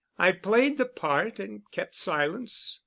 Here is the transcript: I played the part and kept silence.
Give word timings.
I 0.17 0.31
played 0.31 0.79
the 0.79 0.87
part 0.87 1.37
and 1.39 1.61
kept 1.69 1.95
silence. 1.95 2.79